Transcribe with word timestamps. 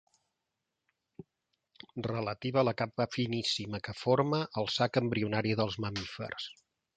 Relativa 2.07 2.61
a 2.61 2.63
la 2.67 2.73
capa 2.79 3.07
finíssima 3.17 3.83
que 3.89 3.95
forma 4.01 4.41
el 4.63 4.71
sac 4.79 4.99
embrionari 5.03 5.55
dels 5.61 5.79
mamífers. 5.87 6.49